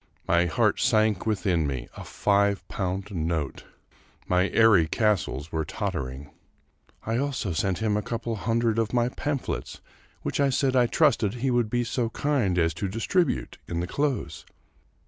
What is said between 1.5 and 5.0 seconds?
me I A iive pound note! My airy